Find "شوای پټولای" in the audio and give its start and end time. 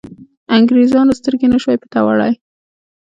1.61-2.33